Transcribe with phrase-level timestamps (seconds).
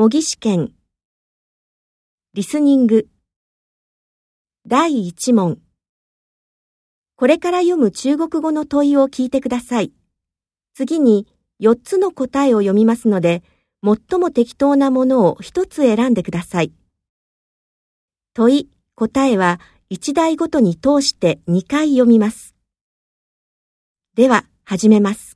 [0.00, 0.72] 模擬試験
[2.32, 3.08] リスニング
[4.66, 5.58] 第1問
[7.16, 9.92] これから読む中国語の問いを聞いてください。
[10.72, 11.26] 次に
[11.60, 13.42] 4つの答えを読みますので、
[13.84, 16.72] 最も適当なものを1つ選んでください。
[18.32, 19.60] 問い、答えは
[19.90, 22.54] 1台ごとに通して2回読みます。
[24.14, 25.29] では、始めます。